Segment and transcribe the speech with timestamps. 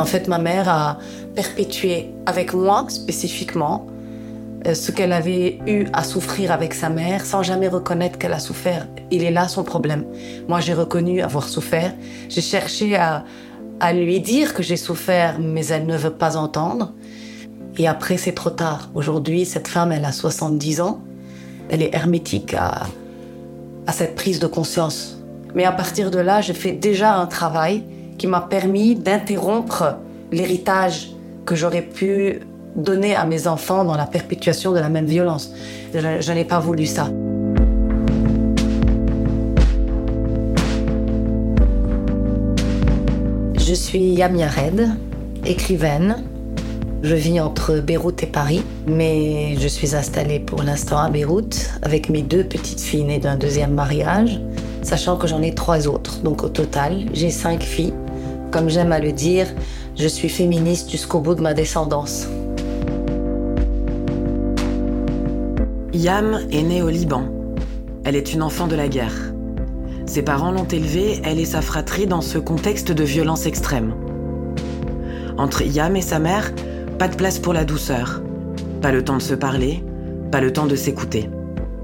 [0.00, 0.98] En fait, ma mère a
[1.34, 3.86] perpétué avec moi spécifiquement
[4.66, 8.38] euh, ce qu'elle avait eu à souffrir avec sa mère sans jamais reconnaître qu'elle a
[8.38, 8.88] souffert.
[9.10, 10.06] Il est là son problème.
[10.48, 11.92] Moi, j'ai reconnu avoir souffert.
[12.30, 13.24] J'ai cherché à,
[13.92, 16.94] lui dire que j'ai souffert, mais elle ne veut pas entendre.
[17.76, 18.88] Et après, c'est trop tard.
[18.94, 21.02] Aujourd'hui, cette femme, elle a 70 ans.
[21.68, 22.86] Elle est hermétique à,
[23.86, 25.18] à cette prise de conscience.
[25.54, 27.84] Mais à partir de là, j'ai fait déjà un travail
[28.20, 29.96] qui m'a permis d'interrompre
[30.30, 31.12] l'héritage
[31.46, 32.40] que j'aurais pu
[32.76, 35.54] donner à mes enfants dans la perpétuation de la même violence.
[35.94, 37.08] Je, n'ai pas voulu ça.
[43.56, 44.90] Je suis Yamia Red,
[45.46, 46.22] écrivaine.
[47.02, 52.10] Je vis entre Beyrouth et Paris, mais je suis installée pour l'instant à Beyrouth avec
[52.10, 54.38] mes deux petites filles nées d'un deuxième mariage,
[54.82, 56.18] sachant que j'en ai trois autres.
[56.18, 57.94] Donc au total, j'ai cinq filles.
[58.50, 59.46] Comme j'aime à le dire,
[59.96, 62.26] je suis féministe jusqu'au bout de ma descendance.
[65.92, 67.24] Yam est née au Liban.
[68.04, 69.32] Elle est une enfant de la guerre.
[70.06, 73.94] Ses parents l'ont élevée, elle et sa fratrie, dans ce contexte de violence extrême.
[75.38, 76.52] Entre Yam et sa mère,
[76.98, 78.20] pas de place pour la douceur.
[78.82, 79.84] Pas le temps de se parler,
[80.32, 81.30] pas le temps de s'écouter.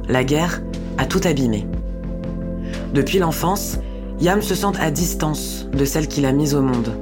[0.08, 0.62] La guerre
[0.98, 1.66] a tout abîmé.
[2.92, 3.78] Depuis l'enfance,
[4.18, 6.96] Yam se sent à distance de celle qu'il a mise au monde.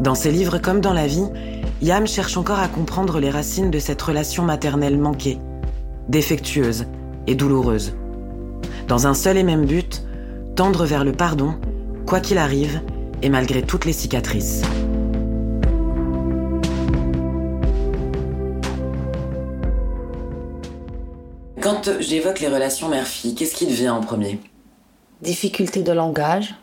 [0.00, 1.26] Dans ses livres comme dans la vie,
[1.82, 5.38] Yam cherche encore à comprendre les racines de cette relation maternelle manquée,
[6.08, 6.86] défectueuse
[7.26, 7.96] et douloureuse.
[8.86, 10.04] Dans un seul et même but,
[10.54, 11.54] tendre vers le pardon,
[12.06, 12.80] quoi qu'il arrive,
[13.22, 14.62] et malgré toutes les cicatrices.
[21.60, 24.38] Quand j'évoque les relations mère-fille, qu'est-ce qui te vient en premier?
[25.22, 26.54] Difficulté de langage,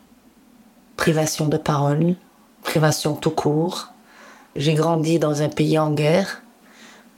[0.96, 2.14] privation de parole,
[2.62, 3.88] privation tout court.
[4.54, 6.40] J'ai grandi dans un pays en guerre,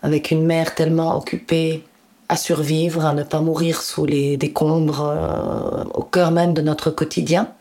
[0.03, 1.85] avec une mère tellement occupée
[2.31, 6.91] à survivre, à ne pas mourir sous les décombres euh, au cœur même de notre
[6.91, 7.53] quotidien.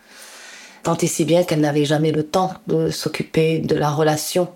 [0.83, 4.47] Tant et si bien qu'elle n'avait jamais le temps de s'occuper de la relation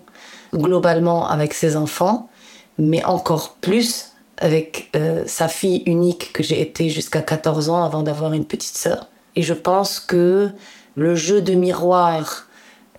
[0.54, 2.30] globalement avec ses enfants,
[2.78, 8.02] mais encore plus avec euh, sa fille unique que j'ai été jusqu'à 14 ans avant
[8.02, 9.09] d'avoir une petite sœur.
[9.36, 10.50] Et je pense que
[10.96, 12.46] le jeu de miroir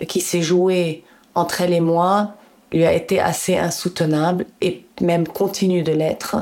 [0.07, 1.03] qui s'est joué
[1.35, 2.35] entre elle et moi
[2.71, 6.37] lui a été assez insoutenable et même continue de l'être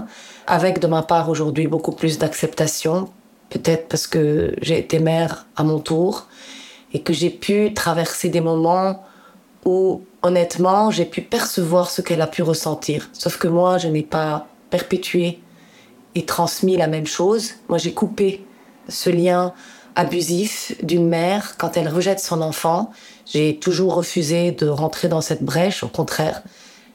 [0.48, 3.10] avec de ma part aujourd'hui beaucoup plus d'acceptation,
[3.50, 6.28] peut-être parce que j'ai été mère à mon tour
[6.94, 9.04] et que j'ai pu traverser des moments
[9.66, 13.10] où honnêtement j'ai pu percevoir ce qu'elle a pu ressentir.
[13.14, 15.40] Sauf que moi je n'ai pas perpétué
[16.16, 17.54] et transmis la même chose.
[17.68, 18.44] Moi j'ai coupé
[18.88, 19.54] ce lien
[20.00, 22.92] abusif d'une mère quand elle rejette son enfant.
[23.26, 26.42] J'ai toujours refusé de rentrer dans cette brèche, au contraire.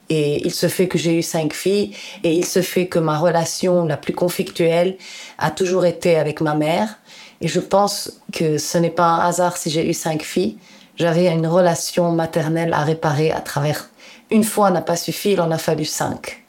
[0.09, 3.17] Et il se fait que j'ai eu cinq filles et il se fait que ma
[3.17, 4.97] relation la plus conflictuelle
[5.37, 6.99] a toujours été avec ma mère.
[7.41, 10.57] Et je pense que ce n'est pas un hasard si j'ai eu cinq filles.
[10.95, 13.89] J'avais une relation maternelle à réparer à travers.
[14.31, 16.44] Une fois n'a pas suffi, il en a fallu cinq.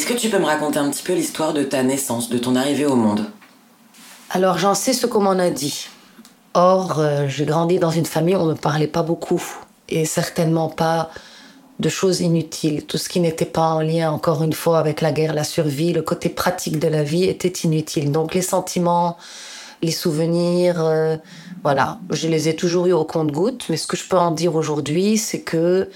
[0.00, 2.56] Est-ce que tu peux me raconter un petit peu l'histoire de ta naissance, de ton
[2.56, 3.26] arrivée au monde?
[4.30, 5.88] Alors j'en sais ce qu'on m'en a dit.
[6.54, 9.42] Or, euh, j'ai grandi dans une famille où on ne parlait pas beaucoup
[9.90, 11.10] et certainement pas
[11.80, 12.86] de choses inutiles.
[12.86, 15.92] Tout ce qui n'était pas en lien, encore une fois, avec la guerre, la survie,
[15.92, 18.10] le côté pratique de la vie était inutile.
[18.10, 19.18] Donc les sentiments,
[19.82, 21.18] les souvenirs, euh,
[21.62, 23.66] voilà, je les ai toujours eu au compte-gouttes.
[23.68, 25.90] Mais ce que je peux en dire aujourd'hui, c'est que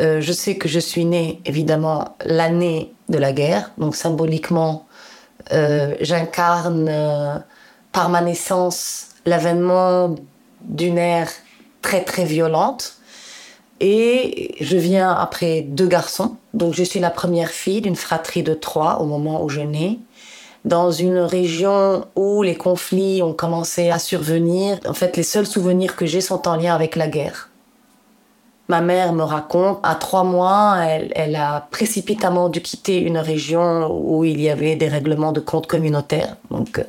[0.00, 3.72] euh, je sais que je suis née, évidemment, l'année de la guerre.
[3.76, 4.86] Donc symboliquement,
[5.52, 7.38] euh, j'incarne euh,
[7.92, 10.14] par ma naissance l'avènement
[10.62, 11.28] d'une ère
[11.82, 12.94] très très violente.
[13.80, 16.36] Et je viens après deux garçons.
[16.54, 19.98] Donc je suis la première fille d'une fratrie de trois au moment où je nais.
[20.66, 24.78] Dans une région où les conflits ont commencé à survenir.
[24.86, 27.49] En fait, les seuls souvenirs que j'ai sont en lien avec la guerre.
[28.70, 30.76] Ma mère me raconte, à trois mois,
[31.16, 35.66] elle, a précipitamment dû quitter une région où il y avait des règlements de compte
[35.66, 36.36] communautaires.
[36.52, 36.80] Donc,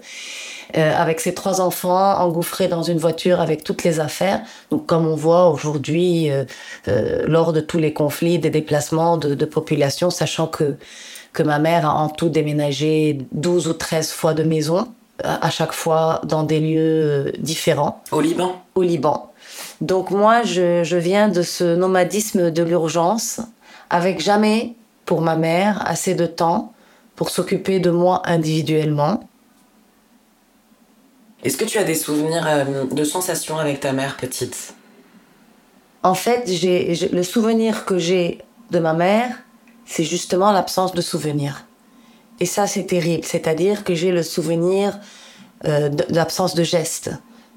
[0.77, 4.41] euh, avec ses trois enfants engouffrés dans une voiture avec toutes les affaires.
[4.69, 6.45] Donc, comme on voit aujourd'hui, euh,
[6.87, 10.75] euh, lors de tous les conflits, des déplacements de, de, population, sachant que,
[11.33, 14.87] que ma mère a en tout déménagé 12 ou 13 fois de maison
[15.23, 18.01] à chaque fois dans des lieux différents.
[18.11, 19.31] Au Liban Au Liban.
[19.81, 23.41] Donc moi, je, je viens de ce nomadisme de l'urgence,
[23.89, 24.75] avec jamais,
[25.05, 26.73] pour ma mère, assez de temps
[27.15, 29.19] pour s'occuper de moi individuellement.
[31.43, 34.73] Est-ce que tu as des souvenirs euh, de sensations avec ta mère petite?
[36.03, 38.39] En fait, j'ai, le souvenir que j'ai
[38.71, 39.37] de ma mère,
[39.85, 41.65] c'est justement l'absence de souvenir.
[42.41, 43.23] Et ça, c'est terrible.
[43.23, 44.99] C'est-à-dire que j'ai le souvenir
[45.65, 47.11] euh, de, l'absence de gestes.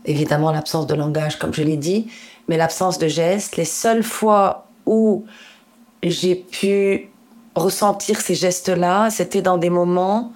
[0.05, 2.09] Évidemment, l'absence de langage, comme je l'ai dit,
[2.49, 3.57] mais l'absence de gestes.
[3.57, 5.25] Les seules fois où
[6.03, 7.09] j'ai pu
[7.55, 10.35] ressentir ces gestes-là, c'était dans des moments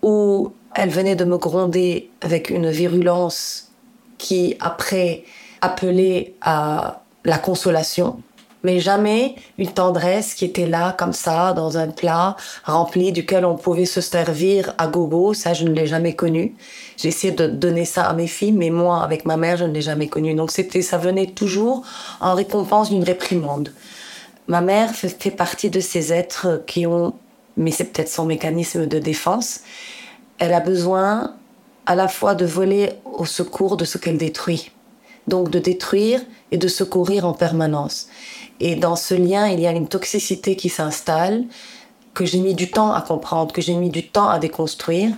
[0.00, 3.70] où elle venait de me gronder avec une virulence
[4.16, 5.24] qui, après,
[5.60, 8.22] appelait à la consolation
[8.64, 12.34] mais jamais une tendresse qui était là comme ça dans un plat
[12.64, 15.34] rempli duquel on pouvait se servir à gogo.
[15.34, 16.56] Ça, je ne l'ai jamais connu.
[16.96, 19.72] J'ai essayé de donner ça à mes filles, mais moi, avec ma mère, je ne
[19.72, 20.34] l'ai jamais connu.
[20.34, 21.84] Donc c'était, ça venait toujours
[22.20, 23.72] en récompense d'une réprimande.
[24.48, 27.14] Ma mère fait partie de ces êtres qui ont,
[27.56, 29.60] mais c'est peut-être son mécanisme de défense.
[30.38, 31.34] Elle a besoin
[31.86, 34.73] à la fois de voler au secours de ce qu'elle détruit.
[35.28, 38.08] Donc de détruire et de secourir en permanence.
[38.60, 41.44] Et dans ce lien, il y a une toxicité qui s'installe,
[42.12, 45.10] que j'ai mis du temps à comprendre, que j'ai mis du temps à déconstruire.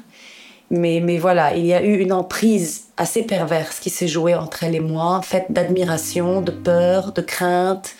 [0.70, 4.64] Mais, mais voilà, il y a eu une emprise assez perverse qui s'est jouée entre
[4.64, 7.94] elle et moi, faite d'admiration, de peur, de crainte.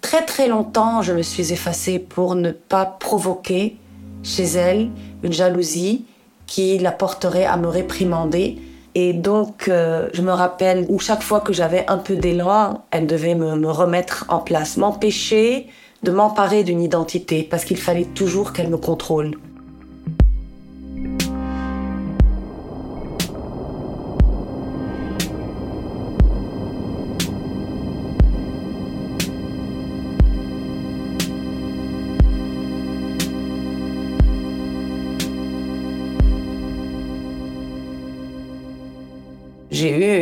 [0.00, 3.76] Très très longtemps, je me suis effacée pour ne pas provoquer
[4.22, 4.90] chez elle
[5.22, 6.04] une jalousie
[6.46, 8.56] qui la porterait à me réprimander
[8.98, 13.06] et donc, euh, je me rappelle où chaque fois que j'avais un peu d'élan, elle
[13.06, 15.66] devait me, me remettre en place, m'empêcher
[16.02, 19.32] de m'emparer d'une identité, parce qu'il fallait toujours qu'elle me contrôle.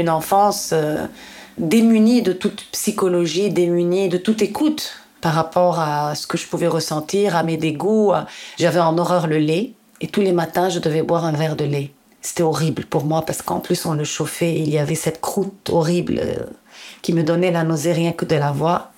[0.04, 1.06] Une enfance euh,
[1.56, 6.68] démunie de toute psychologie, démunie de toute écoute par rapport à ce que je pouvais
[6.68, 8.12] ressentir, à mes dégoûts.
[8.58, 9.72] J'avais en horreur le lait
[10.02, 11.90] et tous les matins, je devais boire un verre de lait.
[12.20, 15.70] C'était horrible pour moi parce qu'en plus, on le chauffait il y avait cette croûte
[15.70, 16.44] horrible euh,
[17.00, 18.92] qui me donnait la nausée rien que de la voir.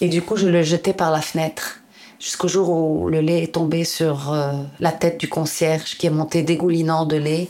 [0.00, 1.78] Et du coup, je le jetais par la fenêtre
[2.18, 6.10] jusqu'au jour où le lait est tombé sur euh, la tête du concierge qui est
[6.10, 7.48] monté dégoulinant de lait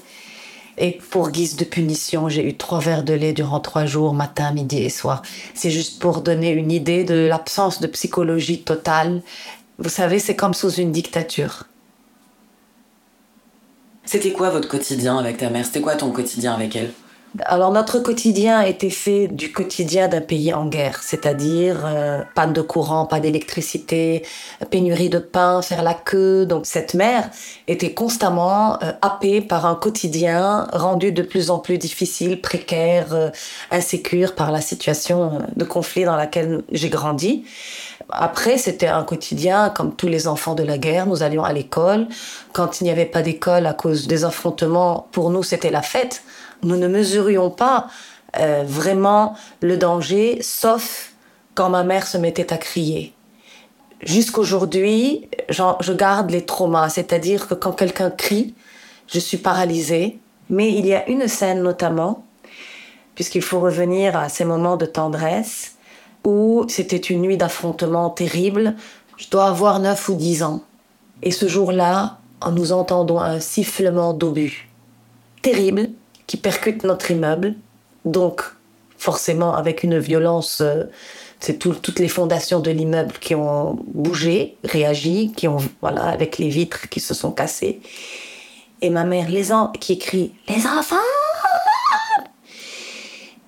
[0.78, 4.52] et pour guise de punition, j'ai eu trois verres de lait durant trois jours, matin,
[4.52, 5.22] midi et soir.
[5.54, 9.22] C'est juste pour donner une idée de l'absence de psychologie totale.
[9.78, 11.64] Vous savez, c'est comme sous une dictature.
[14.04, 15.64] C'était quoi votre quotidien avec ta mère?
[15.64, 16.92] C'était quoi ton quotidien avec elle?
[17.40, 22.60] Alors notre quotidien était fait du quotidien d'un pays en guerre, c'est-à-dire euh, panne de
[22.60, 24.24] courant, pas d'électricité,
[24.70, 26.46] pénurie de pain, faire la queue.
[26.46, 27.28] Donc cette mère
[27.66, 33.30] était constamment euh, happée par un quotidien rendu de plus en plus difficile, précaire, euh,
[33.72, 37.44] insécure par la situation de conflit dans laquelle j'ai grandi.
[38.10, 41.06] Après, c'était un quotidien comme tous les enfants de la guerre.
[41.06, 42.06] Nous allions à l'école.
[42.52, 46.22] Quand il n'y avait pas d'école à cause des affrontements, pour nous, c'était la fête
[46.62, 47.88] nous ne mesurions pas
[48.38, 51.12] euh, vraiment le danger, sauf
[51.54, 53.14] quand ma mère se mettait à crier.
[54.02, 58.54] Jusqu'aujourd'hui, je garde les traumas, c'est-à-dire que quand quelqu'un crie,
[59.06, 60.18] je suis paralysée.
[60.50, 62.24] Mais il y a une scène notamment,
[63.14, 65.76] puisqu'il faut revenir à ces moments de tendresse,
[66.24, 68.74] où c'était une nuit d'affrontement terrible.
[69.16, 70.62] Je dois avoir 9 ou 10 ans.
[71.22, 72.18] Et ce jour-là,
[72.52, 74.68] nous entendons un sifflement d'obus.
[75.40, 75.90] Terrible,
[76.26, 77.54] qui percute notre immeuble.
[78.04, 78.42] Donc,
[78.98, 80.84] forcément, avec une violence, euh,
[81.40, 86.48] c'est toutes les fondations de l'immeuble qui ont bougé, réagi, qui ont, voilà, avec les
[86.48, 87.80] vitres qui se sont cassées.
[88.80, 90.96] Et ma mère, les en qui écrit Les enfants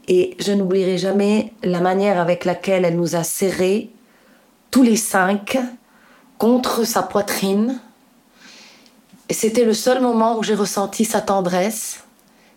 [0.09, 3.91] Et je n'oublierai jamais la manière avec laquelle elle nous a serrés,
[4.71, 5.59] tous les cinq,
[6.39, 7.81] contre sa poitrine.
[9.31, 12.06] C'était le seul moment où j'ai ressenti sa tendresse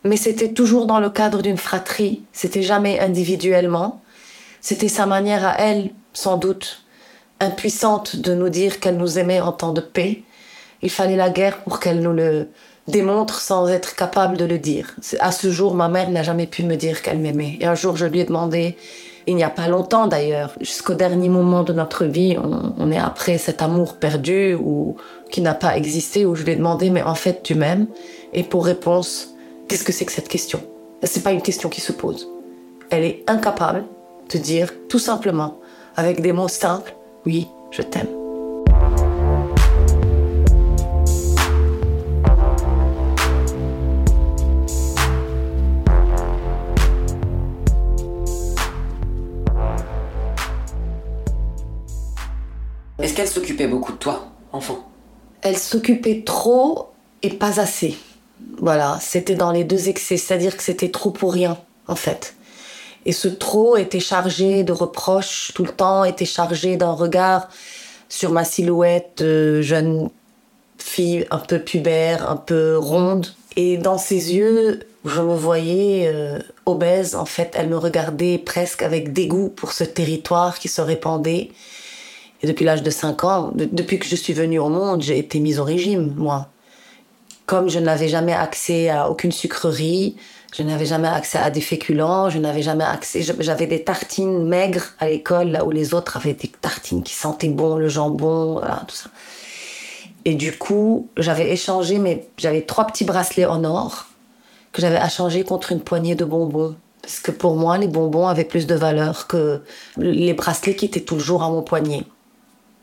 [0.04, 4.02] mais c'était toujours dans le cadre d'une fratrie, c'était jamais individuellement.
[4.62, 6.84] C'était sa manière à elle, sans doute,
[7.40, 10.24] impuissante de nous dire qu'elle nous aimait en temps de paix.
[10.82, 12.50] Il fallait la guerre pour qu'elle nous le
[12.88, 14.96] démontre sans être capable de le dire.
[15.20, 17.58] À ce jour, ma mère n'a jamais pu me dire qu'elle m'aimait.
[17.60, 18.76] Et un jour, je lui ai demandé,
[19.28, 22.38] il n'y a pas longtemps d'ailleurs, jusqu'au dernier moment de notre vie,
[22.78, 24.96] on, est après cet amour perdu ou
[25.30, 27.88] qui n'a pas existé, où je lui ai demandé, mais en fait, tu m'aimes?
[28.34, 29.36] Et pour réponse,
[29.70, 30.64] Qu'est-ce que c'est que cette question?
[31.04, 32.28] C'est pas une question qui se pose.
[32.90, 33.86] Elle est incapable
[34.34, 35.60] de dire tout simplement,
[35.96, 36.96] avec des mots simples,
[37.28, 38.08] oui, je t'aime.
[52.98, 54.90] Est-ce qu'elle s'occupait beaucoup de toi, enfant?
[55.44, 56.90] Elle s'occupait trop
[57.22, 57.96] et pas assez.
[58.58, 62.36] Voilà, c'était dans les deux excès, c'est-à-dire que c'était trop pour rien, en fait.
[63.06, 67.50] Et ce trop était chargé de reproches tout le temps, était chargé d'un regard
[68.10, 70.10] sur ma silhouette de jeune
[70.78, 73.28] fille un peu pubère, un peu ronde.
[73.56, 77.16] Et dans ses yeux, je me voyais euh, obèse.
[77.16, 81.52] En fait, elle me regardait presque avec dégoût pour ce territoire qui se répandait.
[82.42, 85.40] Et depuis l'âge de 5 ans, depuis que je suis venue au monde, j'ai été
[85.40, 86.50] mise au régime, moi.
[87.50, 90.16] Comme je n'avais jamais accès à aucune sucrerie,
[90.56, 93.24] je n'avais jamais accès à des féculents, je n'avais jamais accès.
[93.24, 97.50] J'avais des tartines maigres à l'école, là où les autres avaient des tartines qui sentaient
[97.50, 99.10] bon, le jambon, tout ça.
[100.26, 104.06] Et du coup, j'avais échangé, mais j'avais trois petits bracelets en or
[104.72, 106.76] que j'avais échangés contre une poignée de bonbons.
[107.02, 109.64] Parce que pour moi, les bonbons avaient plus de valeur que
[109.98, 112.04] les bracelets qui étaient toujours à mon poignet.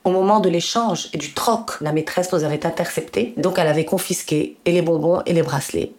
[0.07, 3.85] Au moment de l'échange et du troc, la maîtresse nous avait interceptés, donc elle avait
[3.85, 5.91] confisqué et les bonbons et les bracelets.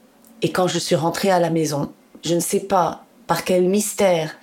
[0.42, 1.92] Et quand je suis rentrée à la maison,
[2.24, 4.38] je ne sais pas par quel mystère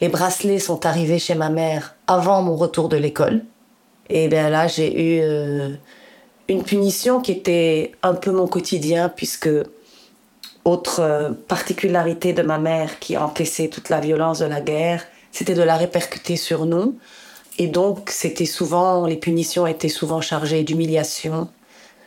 [0.00, 3.44] les bracelets sont arrivés chez ma mère avant mon retour de l'école.
[4.08, 5.70] Et bien là, j'ai eu euh,
[6.46, 9.50] une punition qui était un peu mon quotidien, puisque
[10.64, 15.54] autre euh, particularité de ma mère qui encaissait toute la violence de la guerre, c'était
[15.54, 16.96] de la répercuter sur nous.
[17.58, 21.48] Et donc, c'était souvent, les punitions étaient souvent chargées d'humiliation.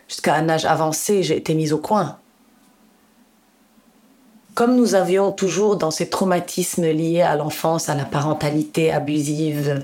[0.08, 2.18] Jusqu'à un âge avancé, j'ai été mise au coin.
[4.56, 9.84] Comme nous avions toujours dans ces traumatismes liés à l'enfance, à la parentalité abusive,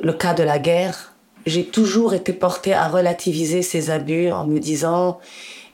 [0.00, 1.14] le cas de la guerre,
[1.46, 5.18] j'ai toujours été portée à relativiser ces abus en me disant,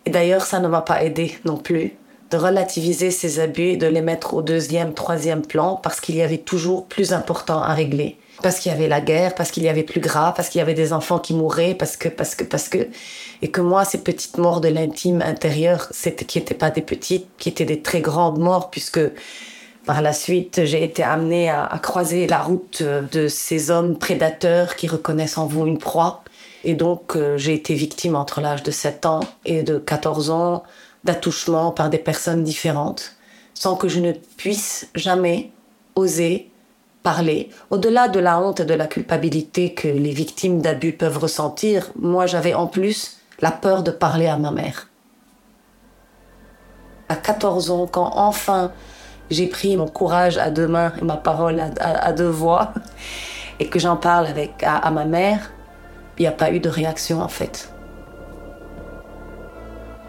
[0.04, 1.96] et d'ailleurs ça ne m'a pas aidé non plus,
[2.30, 6.22] de relativiser ces abus et de les mettre au deuxième, troisième plan parce qu'il y
[6.22, 9.68] avait toujours plus important à régler parce qu'il y avait la guerre, parce qu'il y
[9.68, 12.44] avait plus gras, parce qu'il y avait des enfants qui mouraient, parce que, parce que,
[12.44, 12.86] parce que,
[13.42, 17.26] et que moi, ces petites morts de l'intime intérieur, c'était, qui n'étaient pas des petites,
[17.38, 19.00] qui étaient des très grandes morts, puisque
[19.84, 24.86] par la suite, j'ai été amenée à, croiser la route de ces hommes prédateurs qui
[24.86, 26.22] reconnaissent en vous une proie.
[26.62, 30.62] Et donc, euh, j'ai été victime entre l'âge de 7 ans et de 14 ans
[31.02, 33.16] d'attouchement par des personnes différentes,
[33.54, 35.50] sans que je ne puisse jamais
[35.96, 36.48] oser
[37.70, 42.26] Au-delà de la honte et de la culpabilité que les victimes d'abus peuvent ressentir, moi
[42.26, 44.88] j'avais en plus la peur de parler à ma mère.
[47.08, 48.72] À 14 ans, quand enfin
[49.30, 52.72] j'ai pris mon courage à deux mains et ma parole à, deux voix,
[53.60, 55.52] et que j'en parle avec, à ma mère,
[56.18, 57.70] il n'y a pas eu de réaction en fait.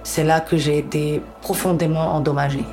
[0.01, 2.65] C'est là que j'ai été profondément endommagée.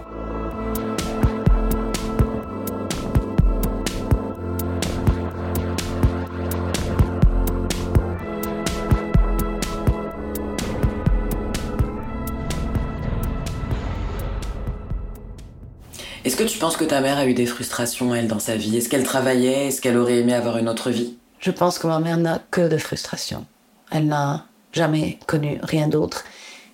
[16.24, 18.78] Est-ce que tu penses que ta mère a eu des frustrations, elle, dans sa vie?
[18.78, 19.68] Est-ce qu'elle travaillait?
[19.68, 21.18] Est-ce qu'elle aurait aimé avoir une autre vie?
[21.38, 23.44] Je pense que ma mère n'a que de frustrations.
[23.90, 26.24] Elle n'a jamais connu rien d'autre.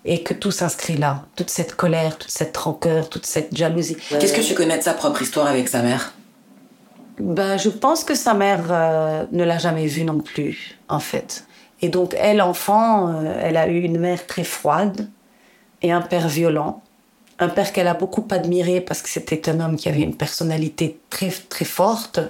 [0.04, 1.24] Et que tout s'inscrit là.
[1.34, 3.96] Toute cette colère, toute cette rancœur, toute cette jalousie.
[4.08, 6.14] Qu'est-ce que tu connais de sa propre histoire avec sa mère?
[7.18, 11.44] Ben, Je pense que sa mère euh, ne l'a jamais vue non plus, en fait.
[11.82, 15.08] Et donc, elle, enfant, euh, elle a eu une mère très froide
[15.82, 16.82] et un père violent
[17.40, 21.00] un père qu'elle a beaucoup admiré parce que c'était un homme qui avait une personnalité
[21.08, 22.20] très très forte,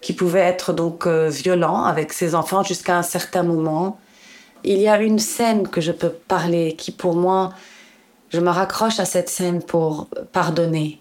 [0.00, 3.98] qui pouvait être donc euh, violent avec ses enfants jusqu'à un certain moment.
[4.62, 7.52] Il y a une scène que je peux parler qui pour moi,
[8.30, 11.00] je me raccroche à cette scène pour pardonner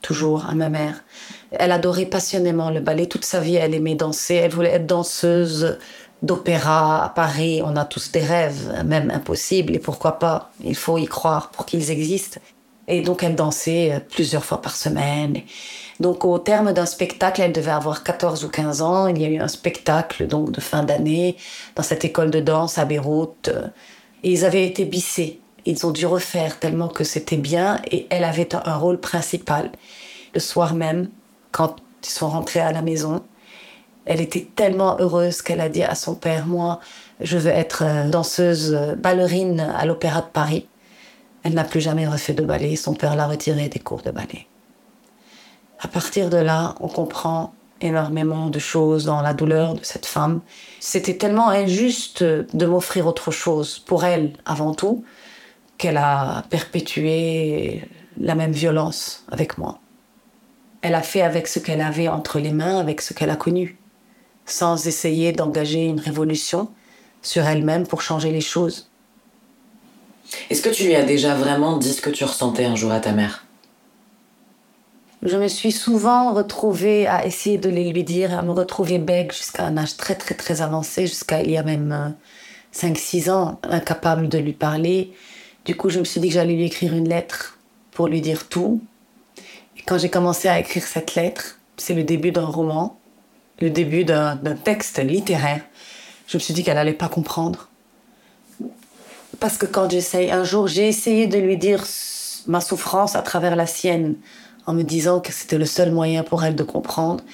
[0.00, 1.02] toujours à ma mère.
[1.50, 5.78] Elle adorait passionnément le ballet toute sa vie, elle aimait danser, elle voulait être danseuse
[6.22, 7.60] d'opéra à Paris.
[7.64, 10.52] On a tous des rêves, même impossibles, et pourquoi pas?
[10.62, 12.40] Il faut y croire pour qu'ils existent.
[12.88, 15.42] Et donc, elle dansait euh, plusieurs fois par semaine.
[16.00, 19.06] Donc, au terme d'un spectacle, elle devait avoir 14 ou 15 ans.
[19.06, 21.36] Il y a eu un spectacle donc de fin d'année
[21.76, 23.50] dans cette école de danse à Beyrouth.
[24.22, 25.40] Et ils avaient été bissés.
[25.66, 27.80] Ils ont dû refaire tellement que c'était bien.
[27.90, 29.70] Et elle avait un rôle principal.
[30.34, 31.08] Le soir même,
[31.52, 33.22] quand ils sont rentrés à la maison,
[34.06, 36.80] elle était tellement heureuse qu'elle a dit à son père, moi,
[37.20, 40.66] je veux être euh, danseuse, euh, ballerine à l'Opéra de Paris
[41.42, 42.76] Elle n'a plus jamais refait de ballet.
[42.76, 44.46] Son père l'a retirée des cours de ballet.
[45.80, 50.40] À partir de là, on comprend énormément de choses dans la douleur de cette femme.
[50.80, 55.04] C'était tellement injuste de m'offrir autre chose pour elle avant tout
[55.76, 57.88] qu'elle a perpétué
[58.20, 59.78] la même violence avec moi.
[60.82, 63.78] Elle a fait avec ce qu'elle avait entre les mains, avec ce qu'elle a connu,
[64.44, 66.70] sans essayer d'engager une révolution
[67.22, 68.90] sur elle-même pour changer les choses.
[70.50, 73.00] Est-ce que tu lui as déjà vraiment dit ce que tu ressentais un jour à
[73.00, 73.44] ta mère?
[75.22, 79.32] Je me suis souvent retrouvée à essayer de les lui dire, à me retrouver bègue
[79.32, 82.14] jusqu'à un âge très très très avancé, jusqu'à il y a même
[82.72, 85.12] 5-6 euh, ans, incapable de lui parler.
[85.64, 87.58] Du coup, je me suis dit que j'allais lui écrire une lettre
[87.90, 88.80] pour lui dire tout.
[89.76, 92.96] Et quand j'ai commencé à écrire cette lettre, c'est le début d'un roman,
[93.60, 95.62] le début d'un texte littéraire.
[96.28, 97.68] Je me suis dit qu'elle n'allait pas comprendre.
[99.40, 101.84] Parce que quand j'essaye, un jour, j'ai essayé de lui dire
[102.46, 104.16] ma souffrance à travers la sienne,
[104.66, 107.24] en me disant que c'était le seul moyen pour elle de comprendre.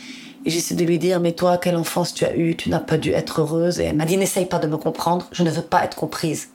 [0.45, 2.99] Et j'essaie de lui dire, mais toi, quelle enfance tu as eue, tu n'as pas
[2.99, 3.81] dû être heureuse.
[3.81, 6.51] Et elle m'a dit, n'essaye pas de me comprendre, je ne veux pas être comprise.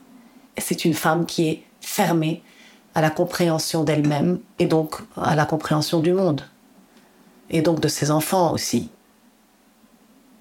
[0.58, 2.44] C'est une femme qui est fermée
[2.94, 6.44] à la compréhension d'elle-même et donc à la compréhension du monde.
[7.50, 8.90] Et donc de ses enfants aussi.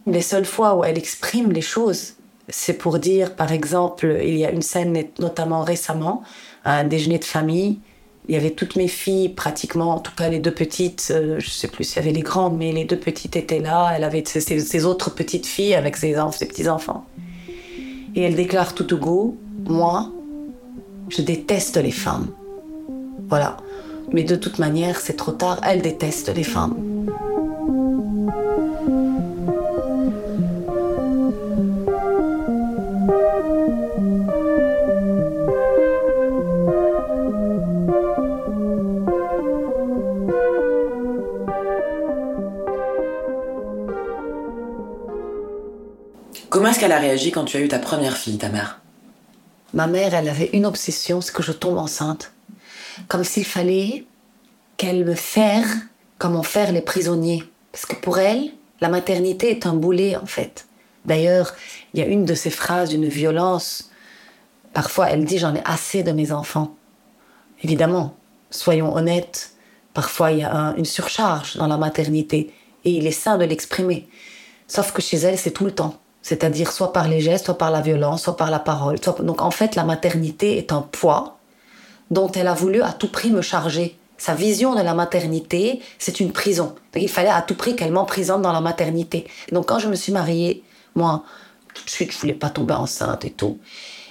[0.07, 2.15] Les seules fois où elle exprime les choses,
[2.49, 6.23] c'est pour dire, par exemple, il y a une scène notamment récemment,
[6.65, 7.79] un déjeuner de famille.
[8.29, 11.49] Il y avait toutes mes filles, pratiquement, en tout cas les deux petites, euh, je
[11.49, 13.93] sais plus s'il y avait les grandes, mais les deux petites étaient là.
[13.95, 17.07] Elle avait ses, autres petites filles avec ses, ses petits-enfants.
[18.15, 20.11] Et elle déclare tout au goût, moi,
[21.09, 22.29] je déteste les femmes.
[23.29, 23.57] Voilà.
[24.13, 26.98] Mais de toute manière, c'est trop tard, elle déteste les femmes.
[46.89, 48.81] Qu'elle a réagi quand tu as eu ta première fille, ta mère?
[49.75, 52.33] Ma mère, elle avait une obsession, c'est que je tombe enceinte.
[53.09, 54.07] Comme s'il fallait
[54.79, 55.67] qu'elle me faire
[56.17, 57.45] comme on fait les prisonniers.
[57.73, 60.67] Parce que pour elle, la maternité est un boulet, en fait.
[61.05, 61.55] D'ailleurs,
[61.93, 63.91] il y a une de ces phrases d'une violence.
[64.73, 66.75] Parfois, elle dit J'en ai assez de mes enfants.
[67.63, 68.17] Évidemment,
[68.49, 69.53] soyons honnêtes,
[69.93, 72.55] parfois il y a une surcharge dans la maternité
[72.87, 74.09] et il est sain de l'exprimer.
[74.69, 76.01] Sauf que chez elle, c'est tout le temps.
[76.23, 78.99] C'est-à-dire soit par les gestes, soit par la violence, soit par la parole.
[79.21, 81.39] Donc en fait, la maternité est un poids
[82.11, 83.99] dont elle a voulu à tout prix me charger.
[84.17, 86.75] Sa vision de la maternité, c'est une prison.
[86.97, 89.27] il fallait à tout prix qu'elle m'emprisonne dans la maternité.
[89.53, 90.65] Donc quand je me suis mariée,
[90.97, 91.23] moi,
[91.73, 93.59] tout de suite, je voulais pas tomber enceinte et tout.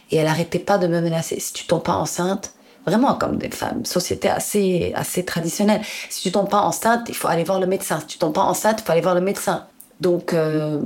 [0.09, 1.39] Et elle arrêtait pas de me menacer.
[1.39, 2.53] Si tu tombes pas enceinte,
[2.85, 5.81] vraiment comme des femmes, société assez, assez traditionnelle.
[6.09, 7.99] Si tu tombes pas enceinte, il faut aller voir le médecin.
[7.99, 9.65] Si tu tombes pas enceinte, il faut aller voir le médecin.
[9.99, 10.81] Donc, euh,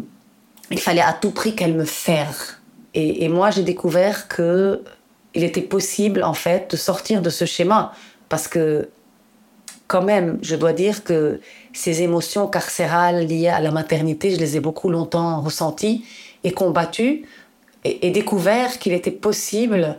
[0.72, 2.62] il fallait à tout prix qu'elle me ferre.
[2.94, 4.84] Et, moi, j'ai découvert que
[5.34, 7.94] il était possible, en fait, de sortir de ce schéma.
[8.28, 8.90] Parce que,
[9.88, 11.40] quand même, je dois dire que
[11.74, 16.06] ces émotions carcérales liées à la maternité, je les ai beaucoup longtemps ressenties
[16.44, 17.24] et combattues.
[17.86, 19.98] Et, découvert qu'il était possible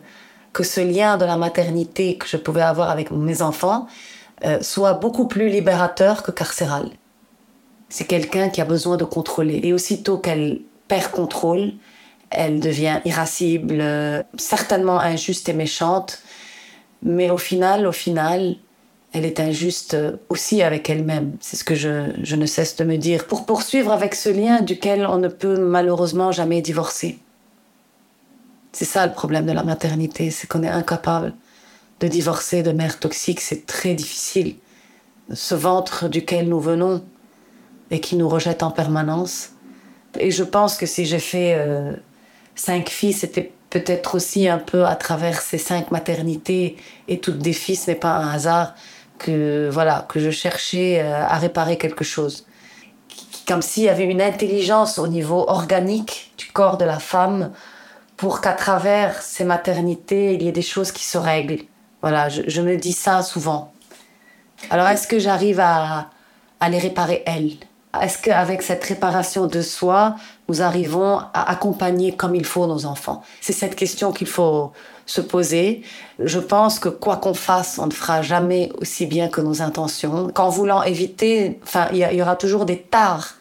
[0.53, 3.87] que ce lien de la maternité que je pouvais avoir avec mes enfants
[4.45, 6.91] euh, soit beaucoup plus libérateur que carcéral.
[7.93, 9.61] C'est quelqu'un qui a besoin de contrôler.
[9.65, 11.75] Et aussitôt qu'elle perd contrôle,
[12.31, 13.85] elle devient irascible,
[14.39, 16.23] certainement injuste et méchante.
[17.03, 18.57] Mais au final, au final,
[19.13, 19.95] elle est injuste
[20.31, 21.37] aussi avec elle-même.
[21.41, 23.27] C'est ce que je, je, ne cesse de me dire.
[23.27, 27.19] Pour poursuivre avec ce lien duquel on ne peut malheureusement jamais divorcer.
[28.73, 31.35] C'est ça le problème de la maternité, c'est qu'on est incapable
[32.01, 33.43] de divorcer de mère toxique.
[33.43, 34.55] C'est très difficile.
[35.35, 37.05] Ce ventre duquel nous venons,
[37.93, 39.51] et qui nous rejette en permanence.
[40.19, 41.93] Et je pense que si j'ai fait euh,
[42.57, 46.77] cinq filles, c'était peut-être aussi un peu à travers ces cinq maternités
[47.07, 48.75] et toutes des filles, ce n'est pas un hasard
[49.19, 52.47] que voilà que je cherchais euh, à réparer quelque chose.
[53.47, 57.53] Comme s'il y avait une intelligence au niveau organique du corps de la femme
[58.17, 61.65] pour qu'à travers ces maternités, il y ait des choses qui se règlent.
[62.01, 63.73] Voilà, je, me dis ça souvent.
[64.71, 66.09] Alors est-ce que j'arrive à
[66.71, 67.57] les réparer elles?
[68.01, 70.17] Est-ce qu'avec cette réparation de soi,
[70.49, 73.23] nous arrivons à accompagner comme il faut nos enfants?
[73.41, 74.73] C'est cette question qu'il faut
[75.05, 75.83] se poser.
[76.19, 80.29] Je pense que quoi qu'on fasse, on ne fera jamais aussi bien que nos intentions.
[80.29, 83.35] Qu'en voulant éviter, enfin, il y, aura toujours des tares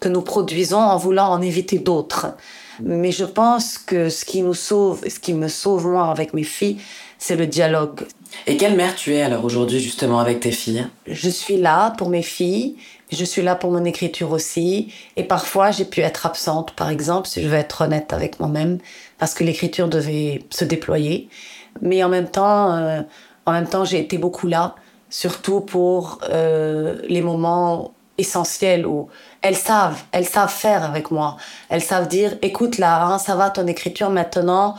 [0.00, 2.34] que nous produisons en voulant en éviter d'autres.
[2.82, 6.42] Mais je pense que ce qui nous sauve, ce qui me sauve moi avec mes
[6.42, 6.78] filles,
[7.18, 8.00] c'est le dialogue.
[8.46, 10.86] Et quelle mère tu es alors aujourd'hui justement avec tes filles?
[11.06, 12.76] Je suis là pour mes filles,
[13.14, 17.28] je suis là pour mon écriture aussi, et parfois j'ai pu être absente, par exemple,
[17.28, 18.78] si je veux être honnête avec moi-même,
[19.18, 21.28] parce que l'écriture devait se déployer.
[21.80, 23.02] Mais en même temps, euh,
[23.46, 24.74] en même temps, j'ai été beaucoup là,
[25.10, 29.08] surtout pour euh, les moments essentiels où
[29.42, 31.36] elles savent, elles savent faire avec moi.
[31.68, 34.76] Elles savent dire, écoute là, hein, ça va ton écriture maintenant,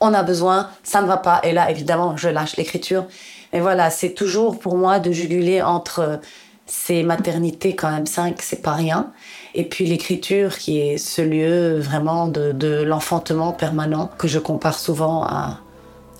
[0.00, 1.40] on a besoin, ça ne va pas.
[1.42, 3.06] Et là, évidemment, je lâche l'écriture.
[3.52, 6.20] Mais voilà, c'est toujours pour moi de juguler entre
[6.66, 9.12] ces maternités, quand même cinq, c'est pas rien.
[9.54, 14.78] Et puis l'écriture qui est ce lieu vraiment de, de l'enfantement permanent que je compare
[14.78, 15.60] souvent à,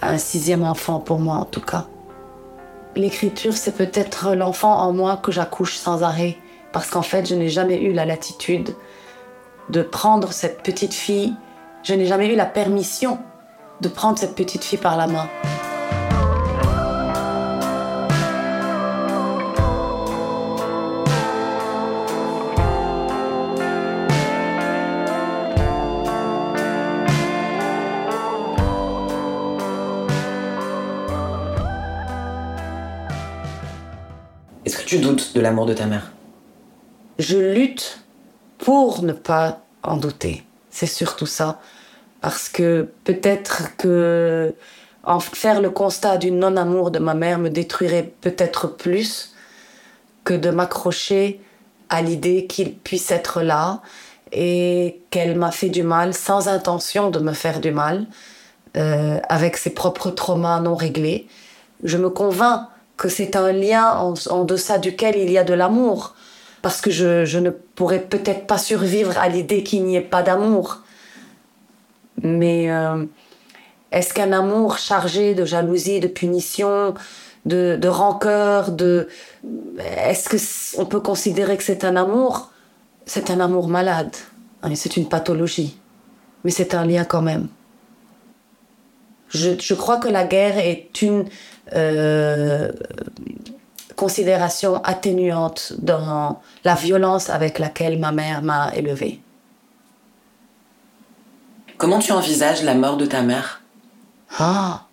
[0.00, 1.86] à un sixième enfant pour moi en tout cas.
[2.94, 6.36] L'écriture, c'est peut-être l'enfant en moi que j'accouche sans arrêt
[6.72, 8.74] parce qu'en fait, je n'ai jamais eu la latitude
[9.68, 11.34] de prendre cette petite fille,
[11.82, 13.18] je n'ai jamais eu la permission
[13.80, 15.28] de prendre cette petite fille par la main.
[34.86, 36.12] Tu doutes de l'amour de ta mère?
[37.18, 38.00] Je lutte
[38.58, 40.44] pour ne pas en douter.
[40.70, 41.60] C'est surtout ça.
[42.20, 44.54] Parce que peut-être que
[45.02, 49.34] en faire le constat du non-amour de ma mère me détruirait peut-être plus
[50.24, 51.40] que de m'accrocher
[51.88, 53.82] à l'idée qu'il puisse être là
[54.32, 58.06] et qu'elle m'a fait du mal sans intention de me faire du mal,
[58.76, 61.28] euh, avec ses propres traumas non réglés.
[61.84, 66.14] Je me convainc que c'est un lien en, deçà duquel il y a de l'amour
[66.62, 70.80] parce que je, ne pourrais peut-être pas survivre à l'idée qu'il n'y ait pas d'amour.
[72.22, 73.04] Mais euh,
[73.92, 76.94] est-ce qu'un amour chargé de jalousie, de punition,
[77.44, 79.08] de, de rancœur, de
[79.78, 82.50] est-ce que on peut considérer que c'est un amour?
[83.04, 84.16] C'est un amour malade.
[84.62, 85.78] Hein, c'est une pathologie,
[86.42, 87.46] mais c'est un lien quand même.
[89.28, 91.26] Je, je, crois que la guerre est une
[91.74, 92.70] euh,
[93.96, 99.20] considération atténuante dans la violence avec laquelle ma mère m'a élevée.
[101.78, 103.62] Comment tu envisages la mort de ta mère?
[104.38, 104.84] Ah,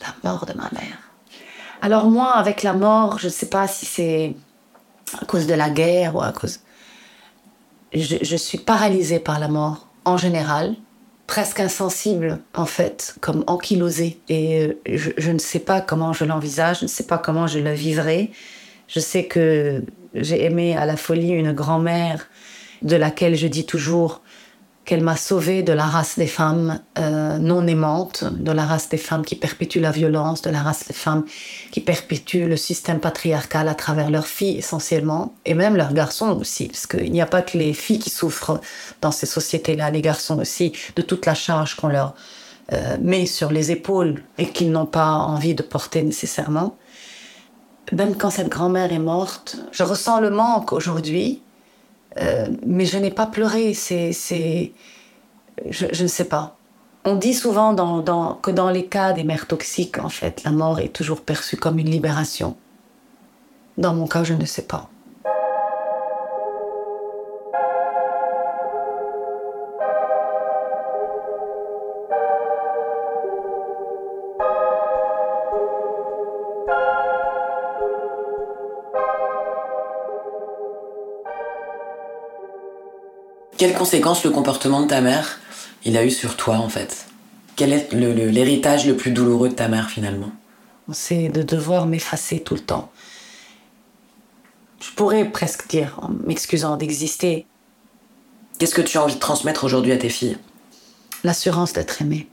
[0.00, 0.98] la mort de ma mère.
[1.80, 4.36] Alors moi, avec la mort, je ne sais pas si c'est
[5.20, 6.60] à cause de la guerre ou à cause...
[7.92, 10.74] Je, je suis paralysée par la mort en général
[11.26, 14.18] presque insensible, en fait, comme ankylosée.
[14.28, 17.46] Et euh, je, je, ne sais pas comment je l'envisage, je ne sais pas comment
[17.46, 18.30] je le vivrai.
[18.88, 19.82] Je sais que
[20.14, 22.28] j'ai aimé à la folie une grand-mère
[22.82, 24.22] de laquelle je dis toujours
[24.84, 28.98] qu'elle m'a sauvée de la race des femmes euh, non aimantes, de la race des
[28.98, 31.24] femmes qui perpétuent la violence, de la race des femmes
[31.70, 36.68] qui perpétuent le système patriarcal à travers leurs filles essentiellement, et même leurs garçons aussi,
[36.68, 38.60] parce qu'il n'y a pas que les filles qui souffrent
[39.00, 42.14] dans ces sociétés-là, les garçons aussi, de toute la charge qu'on leur
[42.72, 46.76] euh, met sur les épaules et qu'ils n'ont pas envie de porter nécessairement.
[47.92, 51.42] Même quand cette grand-mère est morte, je ressens le manque aujourd'hui,
[52.20, 53.74] euh, mais je n'ai pas pleuré.
[53.74, 54.72] C'est, c'est,
[55.68, 56.56] je, ne sais pas.
[57.04, 60.88] On dit souvent que dans les cas des mères toxiques, en fait, la mort est
[60.88, 62.56] toujours perçue comme une libération.
[63.76, 64.88] Dans mon cas, je ne sais pas.
[83.56, 85.38] Quelles conséquences le comportement de ta mère
[85.84, 87.06] il a eu sur toi en fait?
[87.56, 90.32] Quel est l'héritage le, plus douloureux de ta mère finalement?
[90.92, 92.90] C'est de devoir m'effacer tout le temps.
[94.80, 97.46] Je pourrais presque dire, en m'excusant d'exister.
[98.58, 100.36] Qu'est-ce que tu as envie de transmettre aujourd'hui à tes filles?
[101.22, 102.28] L'assurance d'être aimée.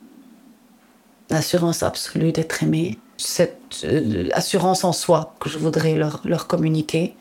[1.30, 2.98] L'assurance absolue d'être aimée.
[3.18, 7.16] Cette euh, assurance en soi que je voudrais leur, leur communiquer.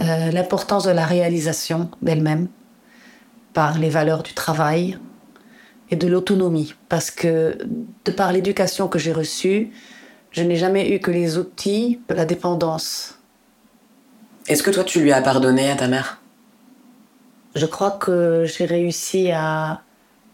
[0.00, 2.48] Euh, L'importance de la réalisation d'elle-même
[3.52, 4.98] par les valeurs du travail
[5.90, 6.74] et de l'autonomie.
[6.88, 7.58] Parce que
[8.04, 9.70] de par l'éducation que j'ai reçue,
[10.30, 13.18] je n'ai jamais eu que les outils de la dépendance.
[14.46, 16.20] Est-ce que toi, tu lui as pardonné à ta mère?
[17.54, 19.82] Je crois que j'ai réussi à,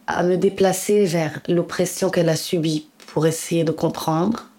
[0.07, 4.51] à me déplacer vers l'oppression qu'elle a subie pour essayer de comprendre.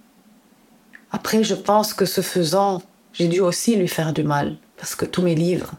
[1.11, 2.81] Après, je pense que ce faisant,
[3.13, 5.73] j'ai dû aussi lui faire du mal, parce que tous mes livres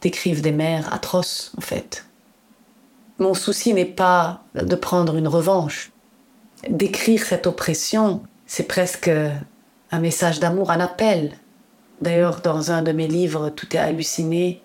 [0.00, 2.04] décrivent des mères atroces, en fait.
[3.22, 5.92] Mon souci n'est pas de prendre une revanche.
[6.68, 9.08] d'écrire cette oppression, c'est presque
[9.92, 11.32] un message d'amour, un appel.
[12.00, 14.60] D'ailleurs, dans un de mes livres, Tout est halluciné,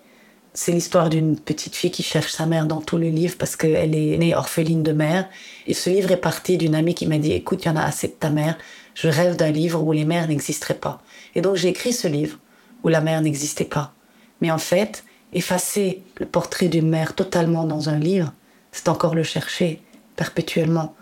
[0.54, 3.94] c'est l'histoire d'une petite fille qui cherche sa mère dans tous les livres parce qu'elle
[3.94, 5.28] est née orpheline de mère.
[5.68, 7.84] Et ce livre est parti d'une amie qui m'a dit, écoute, il y en a
[7.84, 8.58] assez de ta mère.
[8.94, 11.00] Je rêve d'un livre où les mères n'existeraient pas.
[11.36, 12.38] Et donc j'ai écrit ce livre
[12.82, 13.92] où la mère n'existait pas.
[14.40, 18.32] Mais en fait, effacer le portrait d'une mère totalement dans un livre,
[18.78, 19.82] c'est encore le chercher
[20.14, 20.94] perpétuellement.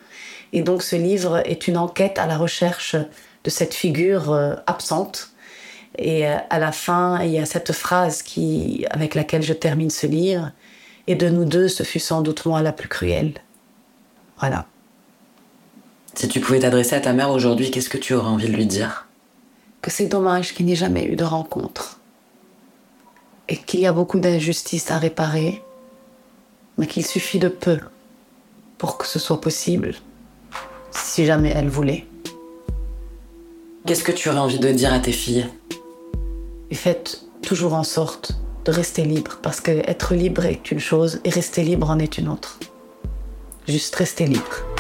[0.55, 2.97] Et donc ce livre est une enquête à la recherche
[3.45, 5.33] de cette figure euh, absente.
[5.99, 9.91] Et euh, à la fin, il y a cette phrase qui, avec laquelle je termine
[9.91, 10.53] ce livre.
[11.07, 13.35] Et de nous deux, ce fut sans doute moi la plus cruelle.
[14.39, 14.65] Voilà.
[16.15, 18.67] Si tu pouvais t'adresser à ta mère aujourd'hui, qu'est-ce que tu aurais envie de lui
[18.67, 19.07] dire?
[19.83, 22.01] Que c'est dommage qu'il n'y ait jamais eu de rencontre.
[23.49, 25.63] Et qu'il y a beaucoup d'injustices à réparer.
[26.79, 27.79] Mais qu'il suffit de peu
[28.79, 29.95] pour que ce soit possible.
[30.91, 32.07] Si jamais elle voulait.
[33.87, 35.47] Qu'est-ce que tu aurais envie de dire à tes filles?
[36.71, 38.33] Et faites toujours en sorte
[38.65, 42.19] de rester libre, parce que être libre est une chose et rester libre en est
[42.19, 42.59] une autre.
[43.69, 44.76] Juste rester libre.